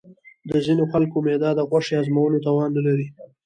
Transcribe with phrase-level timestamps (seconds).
[0.49, 3.07] د ځینې خلکو معده د غوښې هضمولو توان نه لري.